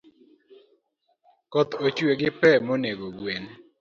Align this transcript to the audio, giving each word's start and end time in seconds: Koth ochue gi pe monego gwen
Koth 1.51 1.71
ochue 1.85 2.13
gi 2.19 2.29
pe 2.39 2.49
monego 2.67 3.07
gwen 3.17 3.43